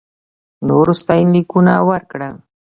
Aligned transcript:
نورو 0.67 0.93
ستاینلیکونه 1.01 1.73
ورکړل. 1.89 2.35